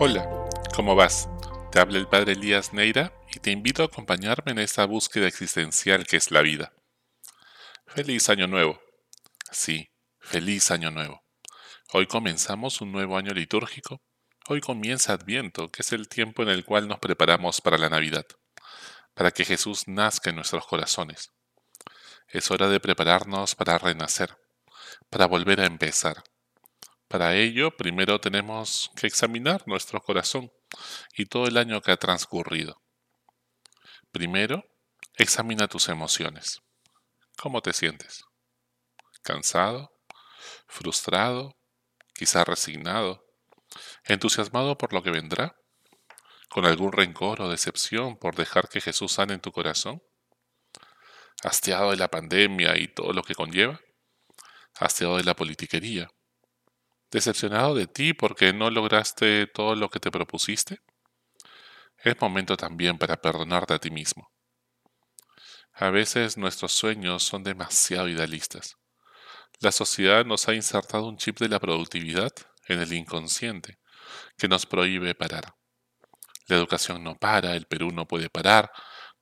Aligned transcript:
Hola, 0.00 0.48
¿cómo 0.76 0.94
vas? 0.94 1.28
Te 1.72 1.80
habla 1.80 1.98
el 1.98 2.06
padre 2.06 2.34
Elías 2.34 2.72
Neira 2.72 3.12
y 3.34 3.40
te 3.40 3.50
invito 3.50 3.82
a 3.82 3.86
acompañarme 3.86 4.52
en 4.52 4.60
esta 4.60 4.84
búsqueda 4.84 5.26
existencial 5.26 6.06
que 6.06 6.16
es 6.16 6.30
la 6.30 6.40
vida. 6.40 6.72
Feliz 7.84 8.28
año 8.28 8.46
nuevo. 8.46 8.80
Sí, 9.50 9.90
feliz 10.20 10.70
año 10.70 10.92
nuevo. 10.92 11.24
Hoy 11.92 12.06
comenzamos 12.06 12.80
un 12.80 12.92
nuevo 12.92 13.18
año 13.18 13.34
litúrgico. 13.34 14.00
Hoy 14.46 14.60
comienza 14.60 15.14
Adviento, 15.14 15.68
que 15.72 15.82
es 15.82 15.90
el 15.90 16.08
tiempo 16.08 16.44
en 16.44 16.50
el 16.50 16.64
cual 16.64 16.86
nos 16.86 17.00
preparamos 17.00 17.60
para 17.60 17.76
la 17.76 17.88
Navidad, 17.88 18.24
para 19.14 19.32
que 19.32 19.44
Jesús 19.44 19.88
nazca 19.88 20.30
en 20.30 20.36
nuestros 20.36 20.64
corazones. 20.64 21.32
Es 22.28 22.52
hora 22.52 22.68
de 22.68 22.78
prepararnos 22.78 23.56
para 23.56 23.78
renacer, 23.78 24.38
para 25.10 25.26
volver 25.26 25.60
a 25.60 25.66
empezar, 25.66 26.22
para 27.08 27.34
ello, 27.34 27.74
primero 27.74 28.20
tenemos 28.20 28.90
que 28.94 29.06
examinar 29.06 29.62
nuestro 29.66 30.00
corazón 30.02 30.52
y 31.16 31.24
todo 31.24 31.46
el 31.46 31.56
año 31.56 31.80
que 31.80 31.90
ha 31.90 31.96
transcurrido. 31.96 32.82
Primero, 34.12 34.64
examina 35.16 35.68
tus 35.68 35.88
emociones. 35.88 36.60
¿Cómo 37.38 37.62
te 37.62 37.72
sientes? 37.72 38.24
¿Cansado? 39.22 39.90
¿Frustrado? 40.66 41.56
¿Quizá 42.12 42.44
resignado? 42.44 43.24
¿Entusiasmado 44.04 44.76
por 44.76 44.92
lo 44.92 45.02
que 45.02 45.10
vendrá? 45.10 45.56
¿Con 46.50 46.66
algún 46.66 46.92
rencor 46.92 47.40
o 47.40 47.48
decepción 47.48 48.18
por 48.18 48.34
dejar 48.34 48.68
que 48.68 48.82
Jesús 48.82 49.12
sane 49.12 49.34
en 49.34 49.40
tu 49.40 49.50
corazón? 49.50 50.02
¿Hastiado 51.42 51.90
de 51.90 51.96
la 51.96 52.08
pandemia 52.08 52.76
y 52.76 52.88
todo 52.88 53.12
lo 53.12 53.22
que 53.22 53.34
conlleva? 53.34 53.80
¿Hastiado 54.74 55.16
de 55.16 55.24
la 55.24 55.34
politiquería? 55.34 56.10
Decepcionado 57.10 57.74
de 57.74 57.86
ti 57.86 58.12
porque 58.12 58.52
no 58.52 58.70
lograste 58.70 59.46
todo 59.46 59.74
lo 59.74 59.88
que 59.90 60.00
te 60.00 60.10
propusiste? 60.10 60.80
Es 61.98 62.20
momento 62.20 62.56
también 62.56 62.98
para 62.98 63.16
perdonarte 63.16 63.74
a 63.74 63.78
ti 63.78 63.90
mismo. 63.90 64.30
A 65.72 65.90
veces 65.90 66.36
nuestros 66.36 66.72
sueños 66.72 67.22
son 67.22 67.44
demasiado 67.44 68.08
idealistas. 68.08 68.76
La 69.60 69.72
sociedad 69.72 70.24
nos 70.24 70.48
ha 70.48 70.54
insertado 70.54 71.08
un 71.08 71.16
chip 71.16 71.38
de 71.38 71.48
la 71.48 71.58
productividad 71.58 72.32
en 72.66 72.80
el 72.80 72.92
inconsciente 72.92 73.78
que 74.36 74.48
nos 74.48 74.66
prohíbe 74.66 75.14
parar. 75.14 75.54
La 76.46 76.56
educación 76.56 77.04
no 77.04 77.16
para, 77.16 77.54
el 77.54 77.66
Perú 77.66 77.90
no 77.92 78.06
puede 78.06 78.30
parar, 78.30 78.70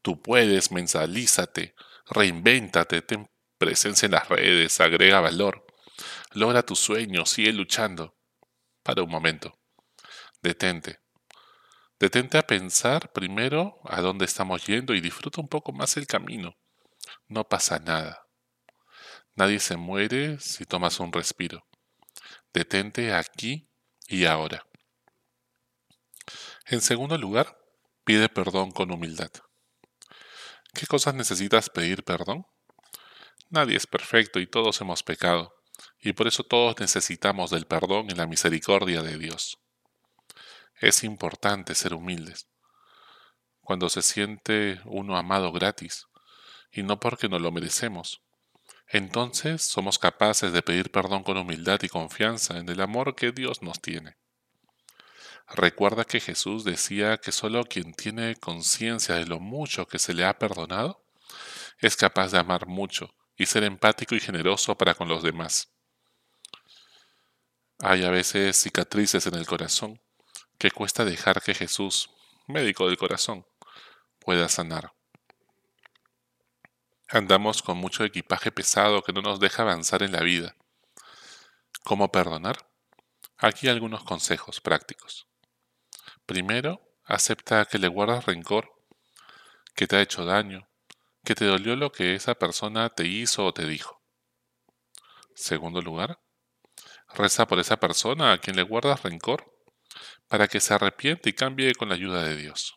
tú 0.00 0.22
puedes, 0.22 0.70
mensalízate, 0.70 1.74
reinvéntate, 2.06 3.02
ten 3.02 3.28
presencia 3.58 4.06
en 4.06 4.12
las 4.12 4.28
redes, 4.28 4.80
agrega 4.80 5.20
valor. 5.20 5.65
Logra 6.32 6.62
tu 6.62 6.76
sueño, 6.76 7.26
sigue 7.26 7.52
luchando. 7.52 8.16
Para 8.82 9.02
un 9.02 9.10
momento. 9.10 9.58
Detente. 10.42 11.00
Detente 11.98 12.36
a 12.38 12.46
pensar 12.46 13.12
primero 13.12 13.80
a 13.84 14.00
dónde 14.02 14.26
estamos 14.26 14.66
yendo 14.66 14.94
y 14.94 15.00
disfruta 15.00 15.40
un 15.40 15.48
poco 15.48 15.72
más 15.72 15.96
el 15.96 16.06
camino. 16.06 16.56
No 17.26 17.48
pasa 17.48 17.78
nada. 17.78 18.26
Nadie 19.34 19.60
se 19.60 19.76
muere 19.76 20.38
si 20.40 20.66
tomas 20.66 21.00
un 21.00 21.12
respiro. 21.12 21.66
Detente 22.52 23.14
aquí 23.14 23.68
y 24.08 24.26
ahora. 24.26 24.66
En 26.66 26.80
segundo 26.80 27.16
lugar, 27.16 27.58
pide 28.04 28.28
perdón 28.28 28.70
con 28.70 28.90
humildad. 28.90 29.30
¿Qué 30.74 30.86
cosas 30.86 31.14
necesitas 31.14 31.70
pedir 31.70 32.04
perdón? 32.04 32.46
Nadie 33.48 33.76
es 33.76 33.86
perfecto 33.86 34.38
y 34.38 34.46
todos 34.46 34.80
hemos 34.80 35.02
pecado 35.02 35.55
y 36.00 36.12
por 36.12 36.26
eso 36.26 36.44
todos 36.44 36.78
necesitamos 36.78 37.50
del 37.50 37.66
perdón 37.66 38.06
y 38.10 38.14
la 38.14 38.26
misericordia 38.26 39.02
de 39.02 39.18
Dios. 39.18 39.58
Es 40.80 41.04
importante 41.04 41.74
ser 41.74 41.94
humildes. 41.94 42.48
Cuando 43.60 43.88
se 43.88 44.02
siente 44.02 44.80
uno 44.84 45.16
amado 45.16 45.50
gratis, 45.52 46.06
y 46.70 46.82
no 46.82 47.00
porque 47.00 47.28
no 47.28 47.38
lo 47.38 47.50
merecemos, 47.50 48.20
entonces 48.88 49.62
somos 49.62 49.98
capaces 49.98 50.52
de 50.52 50.62
pedir 50.62 50.90
perdón 50.90 51.24
con 51.24 51.36
humildad 51.36 51.80
y 51.82 51.88
confianza 51.88 52.58
en 52.58 52.68
el 52.68 52.80
amor 52.80 53.16
que 53.16 53.32
Dios 53.32 53.62
nos 53.62 53.80
tiene. 53.80 54.16
Recuerda 55.48 56.04
que 56.04 56.20
Jesús 56.20 56.64
decía 56.64 57.18
que 57.18 57.32
solo 57.32 57.64
quien 57.64 57.94
tiene 57.94 58.36
conciencia 58.36 59.14
de 59.14 59.26
lo 59.26 59.40
mucho 59.40 59.86
que 59.86 59.98
se 59.98 60.12
le 60.12 60.24
ha 60.24 60.38
perdonado 60.38 61.04
es 61.78 61.96
capaz 61.96 62.32
de 62.32 62.38
amar 62.38 62.66
mucho 62.66 63.14
y 63.36 63.46
ser 63.46 63.64
empático 63.64 64.14
y 64.14 64.20
generoso 64.20 64.76
para 64.76 64.94
con 64.94 65.08
los 65.08 65.22
demás. 65.22 65.75
Hay 67.78 68.04
a 68.04 68.10
veces 68.10 68.56
cicatrices 68.56 69.26
en 69.26 69.34
el 69.34 69.46
corazón 69.46 70.00
que 70.58 70.70
cuesta 70.70 71.04
dejar 71.04 71.42
que 71.42 71.54
Jesús, 71.54 72.10
médico 72.46 72.86
del 72.86 72.96
corazón, 72.96 73.46
pueda 74.18 74.48
sanar. 74.48 74.94
Andamos 77.08 77.62
con 77.62 77.76
mucho 77.76 78.02
equipaje 78.04 78.50
pesado 78.50 79.02
que 79.02 79.12
no 79.12 79.20
nos 79.20 79.40
deja 79.40 79.62
avanzar 79.62 80.02
en 80.02 80.12
la 80.12 80.22
vida. 80.22 80.56
¿Cómo 81.84 82.10
perdonar? 82.10 82.68
Aquí 83.36 83.68
algunos 83.68 84.02
consejos 84.04 84.60
prácticos. 84.60 85.28
Primero, 86.24 86.80
acepta 87.04 87.66
que 87.66 87.78
le 87.78 87.88
guardas 87.88 88.24
rencor, 88.24 88.72
que 89.74 89.86
te 89.86 89.96
ha 89.96 90.00
hecho 90.00 90.24
daño, 90.24 90.66
que 91.24 91.34
te 91.34 91.44
dolió 91.44 91.76
lo 91.76 91.92
que 91.92 92.14
esa 92.14 92.34
persona 92.34 92.88
te 92.88 93.06
hizo 93.06 93.44
o 93.44 93.52
te 93.52 93.66
dijo. 93.66 94.00
Segundo 95.34 95.82
lugar, 95.82 96.18
Reza 97.16 97.46
por 97.46 97.58
esa 97.58 97.78
persona 97.78 98.32
a 98.32 98.38
quien 98.38 98.56
le 98.56 98.62
guardas 98.62 99.02
rencor, 99.02 99.50
para 100.28 100.48
que 100.48 100.60
se 100.60 100.74
arrepiente 100.74 101.30
y 101.30 101.32
cambie 101.32 101.74
con 101.74 101.88
la 101.88 101.94
ayuda 101.94 102.22
de 102.22 102.36
Dios. 102.36 102.76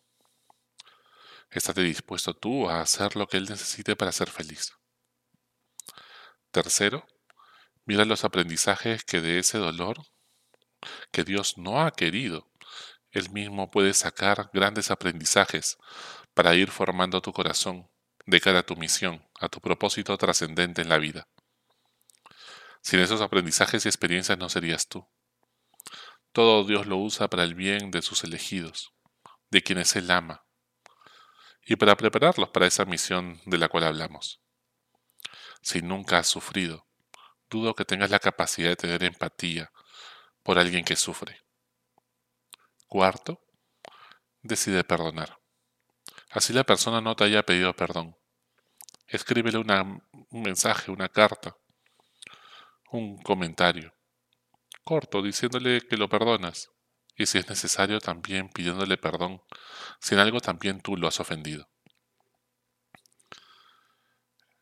Estate 1.51 1.81
dispuesto 1.81 2.33
tú 2.33 2.69
a 2.69 2.79
hacer 2.79 3.17
lo 3.17 3.27
que 3.27 3.35
Él 3.35 3.47
necesite 3.49 3.97
para 3.97 4.13
ser 4.13 4.29
feliz. 4.29 4.71
Tercero, 6.51 7.05
mira 7.85 8.05
los 8.05 8.23
aprendizajes 8.23 9.03
que 9.03 9.19
de 9.19 9.39
ese 9.39 9.57
dolor 9.57 9.97
que 11.11 11.25
Dios 11.25 11.57
no 11.57 11.81
ha 11.81 11.91
querido, 11.91 12.49
Él 13.11 13.29
mismo 13.31 13.69
puede 13.69 13.93
sacar 13.93 14.49
grandes 14.53 14.89
aprendizajes 14.89 15.77
para 16.33 16.55
ir 16.55 16.71
formando 16.71 17.21
tu 17.21 17.33
corazón 17.33 17.89
de 18.25 18.39
cara 18.39 18.59
a 18.59 18.65
tu 18.65 18.77
misión, 18.77 19.27
a 19.41 19.49
tu 19.49 19.59
propósito 19.59 20.17
trascendente 20.17 20.81
en 20.81 20.87
la 20.87 20.97
vida. 20.97 21.27
Sin 22.81 22.99
esos 22.99 23.21
aprendizajes 23.21 23.85
y 23.85 23.89
experiencias 23.89 24.37
no 24.37 24.49
serías 24.49 24.87
tú. 24.87 25.07
Todo 26.31 26.63
Dios 26.63 26.85
lo 26.87 26.97
usa 26.97 27.27
para 27.27 27.43
el 27.43 27.55
bien 27.55 27.91
de 27.91 28.01
sus 28.01 28.23
elegidos, 28.23 28.93
de 29.49 29.61
quienes 29.61 29.95
Él 29.95 30.09
ama, 30.11 30.45
y 31.65 31.75
para 31.75 31.95
prepararlos 31.95 32.49
para 32.49 32.67
esa 32.67 32.85
misión 32.85 33.41
de 33.45 33.57
la 33.57 33.67
cual 33.67 33.83
hablamos. 33.83 34.41
Si 35.61 35.81
nunca 35.81 36.19
has 36.19 36.27
sufrido, 36.27 36.87
dudo 37.49 37.75
que 37.75 37.85
tengas 37.85 38.11
la 38.11 38.19
capacidad 38.19 38.69
de 38.69 38.75
tener 38.75 39.03
empatía 39.03 39.71
por 40.43 40.59
alguien 40.59 40.85
que 40.85 40.95
sufre. 40.95 41.41
Cuarto, 42.87 43.41
decide 44.41 44.83
perdonar. 44.83 45.39
Así 46.31 46.53
la 46.53 46.63
persona 46.63 47.01
no 47.01 47.15
te 47.15 47.25
haya 47.25 47.43
pedido 47.43 47.75
perdón. 47.75 48.15
Escríbele 49.07 49.57
un 49.57 50.01
mensaje, 50.31 50.91
una 50.91 51.09
carta, 51.09 51.57
un 52.91 53.17
comentario 53.21 53.93
corto 54.83 55.21
diciéndole 55.21 55.81
que 55.81 55.97
lo 55.97 56.09
perdonas 56.09 56.71
y 57.15 57.27
si 57.27 57.37
es 57.37 57.47
necesario 57.47 57.99
también 57.99 58.49
pidiéndole 58.49 58.97
perdón 58.97 59.43
si 59.99 60.15
en 60.15 60.21
algo 60.21 60.39
también 60.39 60.81
tú 60.81 60.97
lo 60.97 61.07
has 61.07 61.19
ofendido. 61.19 61.69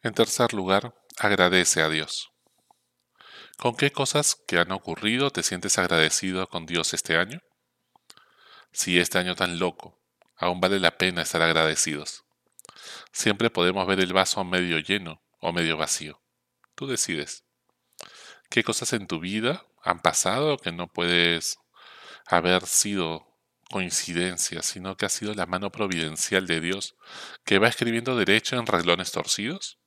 En 0.01 0.13
tercer 0.13 0.53
lugar, 0.53 0.93
agradece 1.17 1.81
a 1.81 1.89
Dios. 1.89 2.29
¿Con 3.57 3.75
qué 3.75 3.91
cosas 3.91 4.35
que 4.47 4.59
han 4.59 4.71
ocurrido 4.71 5.31
te 5.31 5.43
sientes 5.43 5.77
agradecido 5.77 6.47
con 6.47 6.65
Dios 6.65 6.93
este 6.93 7.17
año? 7.17 7.39
Si 8.71 8.99
este 8.99 9.17
año 9.17 9.35
tan 9.35 9.59
loco, 9.59 10.01
aún 10.35 10.59
vale 10.59 10.79
la 10.79 10.97
pena 10.97 11.21
estar 11.21 11.41
agradecidos. 11.41 12.25
Siempre 13.11 13.49
podemos 13.49 13.87
ver 13.87 13.99
el 13.99 14.13
vaso 14.13 14.43
medio 14.43 14.77
lleno 14.79 15.23
o 15.39 15.51
medio 15.53 15.77
vacío. 15.77 16.21
Tú 16.75 16.85
decides 16.85 17.46
qué 18.49 18.63
cosas 18.63 18.93
en 18.93 19.07
tu 19.07 19.19
vida 19.19 19.65
han 19.83 19.99
pasado 20.01 20.57
que 20.57 20.71
no 20.71 20.87
puedes 20.87 21.57
haber 22.25 22.65
sido 22.65 23.25
coincidencia, 23.69 24.61
sino 24.61 24.95
que 24.95 25.05
ha 25.05 25.09
sido 25.09 25.33
la 25.33 25.45
mano 25.45 25.71
providencial 25.71 26.47
de 26.47 26.61
Dios 26.61 26.95
que 27.45 27.59
va 27.59 27.67
escribiendo 27.67 28.15
derecho 28.15 28.57
en 28.57 28.65
reglones 28.65 29.11
torcidos. 29.11 29.79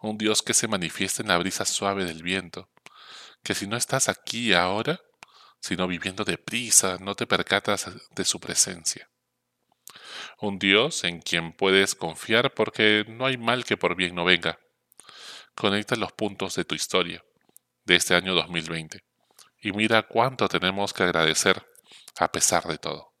Un 0.00 0.18
Dios 0.18 0.42
que 0.42 0.54
se 0.54 0.68
manifiesta 0.68 1.22
en 1.22 1.28
la 1.28 1.38
brisa 1.38 1.64
suave 1.64 2.04
del 2.04 2.22
viento, 2.22 2.68
que 3.44 3.54
si 3.54 3.66
no 3.66 3.76
estás 3.76 4.08
aquí 4.08 4.52
ahora, 4.52 5.00
sino 5.60 5.86
viviendo 5.86 6.24
deprisa, 6.24 6.98
no 7.00 7.14
te 7.14 7.26
percatas 7.26 7.90
de 8.10 8.24
su 8.24 8.40
presencia. 8.40 9.08
Un 10.40 10.58
Dios 10.58 11.04
en 11.04 11.20
quien 11.20 11.52
puedes 11.52 11.94
confiar 11.94 12.52
porque 12.52 13.04
no 13.08 13.26
hay 13.26 13.36
mal 13.36 13.64
que 13.64 13.76
por 13.76 13.94
bien 13.94 14.16
no 14.16 14.24
venga. 14.24 14.58
Conecta 15.54 15.94
los 15.94 16.12
puntos 16.12 16.56
de 16.56 16.64
tu 16.64 16.74
historia 16.74 17.22
de 17.84 17.96
este 17.96 18.14
año 18.14 18.34
2020. 18.34 19.02
Y 19.60 19.72
mira 19.72 20.02
cuánto 20.02 20.48
tenemos 20.48 20.92
que 20.92 21.04
agradecer 21.04 21.66
a 22.18 22.30
pesar 22.30 22.64
de 22.64 22.78
todo. 22.78 23.12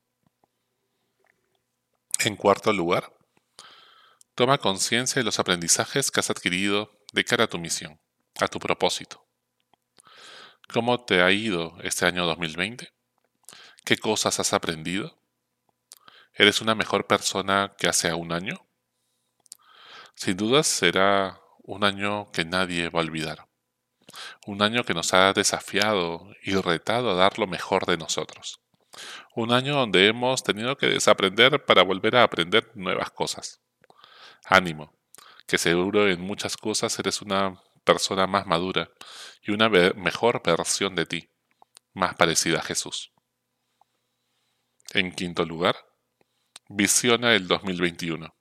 En 2.20 2.36
cuarto 2.36 2.72
lugar, 2.72 3.12
toma 4.34 4.58
conciencia 4.58 5.20
de 5.20 5.24
los 5.24 5.38
aprendizajes 5.38 6.10
que 6.10 6.20
has 6.20 6.30
adquirido 6.30 6.92
de 7.12 7.24
cara 7.24 7.44
a 7.44 7.48
tu 7.48 7.58
misión, 7.58 8.00
a 8.40 8.48
tu 8.48 8.58
propósito. 8.58 9.26
¿Cómo 10.72 11.04
te 11.04 11.22
ha 11.22 11.30
ido 11.30 11.76
este 11.82 12.06
año 12.06 12.24
2020? 12.26 12.92
¿Qué 13.84 13.96
cosas 13.96 14.40
has 14.40 14.52
aprendido? 14.52 15.18
¿Eres 16.34 16.60
una 16.60 16.74
mejor 16.74 17.06
persona 17.06 17.74
que 17.76 17.88
hace 17.88 18.12
un 18.14 18.32
año? 18.32 18.66
Sin 20.14 20.36
dudas 20.36 20.66
será 20.66 21.40
un 21.62 21.84
año 21.84 22.30
que 22.30 22.44
nadie 22.44 22.88
va 22.88 23.00
a 23.00 23.04
olvidar. 23.04 23.51
Un 24.46 24.62
año 24.62 24.84
que 24.84 24.94
nos 24.94 25.14
ha 25.14 25.32
desafiado 25.32 26.28
y 26.42 26.54
retado 26.54 27.10
a 27.10 27.14
dar 27.14 27.38
lo 27.38 27.46
mejor 27.46 27.86
de 27.86 27.96
nosotros. 27.96 28.60
Un 29.34 29.52
año 29.52 29.74
donde 29.74 30.06
hemos 30.06 30.42
tenido 30.42 30.76
que 30.76 30.86
desaprender 30.86 31.64
para 31.64 31.82
volver 31.82 32.16
a 32.16 32.22
aprender 32.22 32.70
nuevas 32.74 33.10
cosas. 33.10 33.60
Ánimo, 34.44 34.94
que 35.46 35.58
seguro 35.58 36.08
en 36.08 36.20
muchas 36.20 36.56
cosas 36.56 36.98
eres 36.98 37.22
una 37.22 37.60
persona 37.84 38.26
más 38.26 38.46
madura 38.46 38.90
y 39.42 39.52
una 39.52 39.68
mejor 39.68 40.42
versión 40.44 40.94
de 40.94 41.06
ti, 41.06 41.30
más 41.94 42.14
parecida 42.14 42.58
a 42.58 42.62
Jesús. 42.62 43.12
En 44.94 45.12
quinto 45.12 45.44
lugar, 45.44 45.76
visiona 46.68 47.34
el 47.34 47.48
2021. 47.48 48.34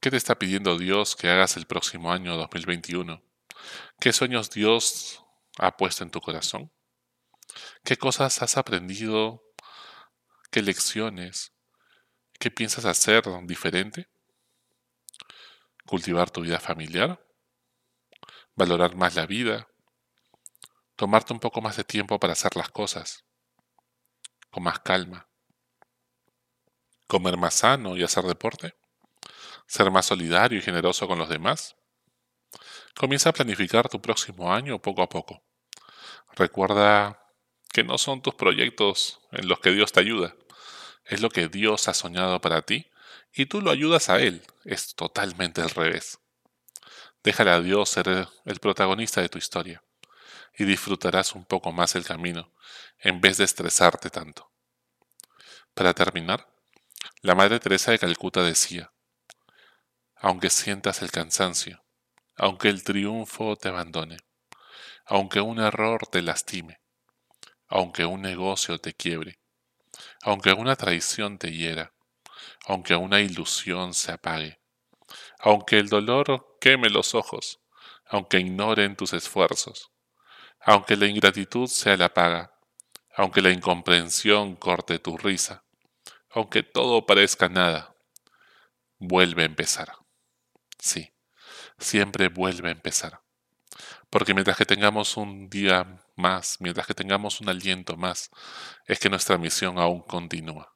¿Qué 0.00 0.10
te 0.10 0.16
está 0.18 0.38
pidiendo 0.38 0.78
Dios 0.78 1.16
que 1.16 1.30
hagas 1.30 1.56
el 1.56 1.66
próximo 1.66 2.12
año 2.12 2.36
2021? 2.36 3.23
¿Qué 4.04 4.12
sueños 4.12 4.50
Dios 4.50 5.24
ha 5.56 5.78
puesto 5.78 6.04
en 6.04 6.10
tu 6.10 6.20
corazón? 6.20 6.70
¿Qué 7.82 7.96
cosas 7.96 8.42
has 8.42 8.58
aprendido? 8.58 9.42
¿Qué 10.50 10.60
lecciones? 10.60 11.54
¿Qué 12.38 12.50
piensas 12.50 12.84
hacer 12.84 13.22
diferente? 13.46 14.10
¿Cultivar 15.86 16.30
tu 16.30 16.42
vida 16.42 16.60
familiar? 16.60 17.26
¿Valorar 18.54 18.94
más 18.94 19.14
la 19.14 19.24
vida? 19.24 19.68
¿Tomarte 20.96 21.32
un 21.32 21.40
poco 21.40 21.62
más 21.62 21.78
de 21.78 21.84
tiempo 21.84 22.20
para 22.20 22.34
hacer 22.34 22.54
las 22.56 22.68
cosas? 22.68 23.24
¿Con 24.50 24.64
más 24.64 24.80
calma? 24.80 25.26
¿Comer 27.06 27.38
más 27.38 27.54
sano 27.54 27.96
y 27.96 28.02
hacer 28.02 28.24
deporte? 28.24 28.74
¿Ser 29.66 29.90
más 29.90 30.04
solidario 30.04 30.58
y 30.58 30.60
generoso 30.60 31.08
con 31.08 31.18
los 31.18 31.30
demás? 31.30 31.74
Comienza 32.96 33.30
a 33.30 33.32
planificar 33.32 33.88
tu 33.88 34.00
próximo 34.00 34.52
año 34.52 34.80
poco 34.80 35.02
a 35.02 35.08
poco. 35.08 35.42
Recuerda 36.36 37.20
que 37.72 37.82
no 37.82 37.98
son 37.98 38.22
tus 38.22 38.34
proyectos 38.34 39.20
en 39.32 39.48
los 39.48 39.58
que 39.58 39.72
Dios 39.72 39.92
te 39.92 40.00
ayuda, 40.00 40.36
es 41.04 41.20
lo 41.20 41.28
que 41.28 41.48
Dios 41.48 41.88
ha 41.88 41.94
soñado 41.94 42.40
para 42.40 42.62
ti 42.62 42.90
y 43.32 43.46
tú 43.46 43.60
lo 43.60 43.70
ayudas 43.70 44.10
a 44.10 44.20
Él, 44.20 44.42
es 44.64 44.94
totalmente 44.94 45.60
al 45.60 45.70
revés. 45.70 46.20
Déjale 47.24 47.50
a 47.50 47.60
Dios 47.60 47.88
ser 47.88 48.28
el 48.44 48.60
protagonista 48.60 49.20
de 49.20 49.28
tu 49.28 49.38
historia 49.38 49.82
y 50.56 50.64
disfrutarás 50.64 51.34
un 51.34 51.44
poco 51.44 51.72
más 51.72 51.96
el 51.96 52.04
camino 52.04 52.52
en 52.98 53.20
vez 53.20 53.38
de 53.38 53.44
estresarte 53.44 54.08
tanto. 54.08 54.50
Para 55.74 55.94
terminar, 55.94 56.48
la 57.22 57.34
Madre 57.34 57.58
Teresa 57.58 57.90
de 57.90 57.98
Calcuta 57.98 58.42
decía, 58.42 58.92
aunque 60.14 60.48
sientas 60.48 61.02
el 61.02 61.10
cansancio, 61.10 61.83
aunque 62.36 62.68
el 62.68 62.82
triunfo 62.82 63.56
te 63.56 63.68
abandone, 63.68 64.18
aunque 65.06 65.40
un 65.40 65.60
error 65.60 66.06
te 66.06 66.22
lastime, 66.22 66.80
aunque 67.68 68.04
un 68.04 68.22
negocio 68.22 68.78
te 68.78 68.94
quiebre, 68.94 69.38
aunque 70.22 70.52
una 70.52 70.76
traición 70.76 71.38
te 71.38 71.52
hiera, 71.52 71.92
aunque 72.66 72.96
una 72.96 73.20
ilusión 73.20 73.94
se 73.94 74.12
apague, 74.12 74.60
aunque 75.38 75.78
el 75.78 75.88
dolor 75.88 76.56
queme 76.60 76.88
los 76.90 77.14
ojos, 77.14 77.60
aunque 78.06 78.38
ignoren 78.38 78.96
tus 78.96 79.12
esfuerzos, 79.12 79.90
aunque 80.60 80.96
la 80.96 81.06
ingratitud 81.06 81.66
sea 81.68 81.96
la 81.96 82.12
paga, 82.12 82.58
aunque 83.16 83.42
la 83.42 83.50
incomprensión 83.50 84.56
corte 84.56 84.98
tu 84.98 85.16
risa, 85.16 85.64
aunque 86.30 86.62
todo 86.62 87.06
parezca 87.06 87.48
nada, 87.48 87.94
vuelve 88.98 89.42
a 89.42 89.46
empezar. 89.46 89.92
Sí, 90.78 91.13
siempre 91.78 92.28
vuelve 92.28 92.68
a 92.68 92.72
empezar. 92.72 93.20
Porque 94.10 94.34
mientras 94.34 94.56
que 94.56 94.64
tengamos 94.64 95.16
un 95.16 95.48
día 95.48 96.00
más, 96.16 96.58
mientras 96.60 96.86
que 96.86 96.94
tengamos 96.94 97.40
un 97.40 97.48
aliento 97.48 97.96
más, 97.96 98.30
es 98.86 98.98
que 98.98 99.10
nuestra 99.10 99.38
misión 99.38 99.78
aún 99.78 100.02
continúa. 100.02 100.74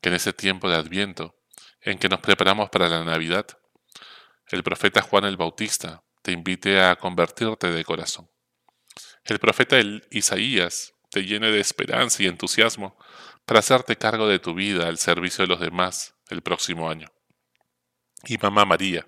Que 0.00 0.10
en 0.10 0.14
ese 0.14 0.32
tiempo 0.32 0.68
de 0.68 0.76
Adviento, 0.76 1.34
en 1.80 1.98
que 1.98 2.08
nos 2.08 2.20
preparamos 2.20 2.70
para 2.70 2.88
la 2.88 3.04
Navidad, 3.04 3.46
el 4.48 4.62
profeta 4.62 5.02
Juan 5.02 5.24
el 5.24 5.36
Bautista 5.36 6.04
te 6.22 6.32
invite 6.32 6.80
a 6.80 6.96
convertirte 6.96 7.72
de 7.72 7.84
corazón. 7.84 8.30
El 9.24 9.38
profeta 9.38 9.76
Isaías 10.10 10.92
te 11.10 11.24
llene 11.24 11.50
de 11.50 11.60
esperanza 11.60 12.22
y 12.22 12.26
entusiasmo 12.26 12.96
para 13.46 13.60
hacerte 13.60 13.96
cargo 13.96 14.28
de 14.28 14.38
tu 14.38 14.54
vida 14.54 14.88
al 14.88 14.98
servicio 14.98 15.42
de 15.42 15.48
los 15.48 15.60
demás 15.60 16.14
el 16.28 16.42
próximo 16.42 16.90
año. 16.90 17.08
Y 18.26 18.38
mamá 18.38 18.64
María 18.64 19.06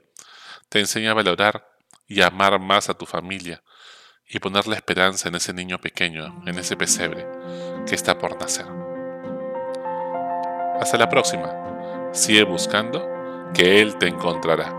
te 0.69 0.81
enseña 0.81 1.12
a 1.12 1.14
valorar 1.14 1.69
y 2.06 2.23
amar 2.23 2.58
más 2.61 2.88
a 2.88 2.94
tu 2.94 3.06
familia 3.06 3.62
y 4.29 4.38
poner 4.38 4.67
la 4.67 4.76
esperanza 4.76 5.29
en 5.29 5.37
ese 5.37 5.53
niño 5.53 5.81
pequeño, 5.81 6.43
en 6.47 6.58
ese 6.58 6.76
pesebre 6.76 7.26
que 7.87 7.94
está 7.94 8.19
por 8.19 8.38
nacer. 8.41 8.67
Hasta 10.81 10.99
la 10.99 11.08
próxima. 11.08 12.11
Sigue 12.12 12.44
buscando 12.44 13.08
que 13.55 13.81
Él 13.81 13.97
te 13.99 14.08
encontrará. 14.08 14.73